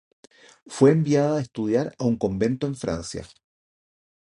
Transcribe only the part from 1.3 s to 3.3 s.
a estudiar a un convento en Francia.